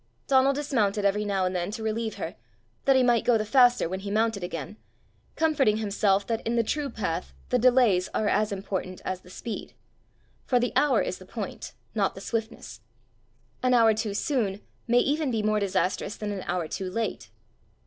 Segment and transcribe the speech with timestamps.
[0.25, 2.35] Donal dismounted every now and then to relieve her,
[2.85, 4.77] that he might go the faster when he mounted again,
[5.35, 9.75] comforting himself that in the true path the delays are as important as the speed;
[10.43, 12.81] for the hour is the point, not the swiftness:
[13.61, 17.29] an hour too soon may even be more disastrous than an hour too late!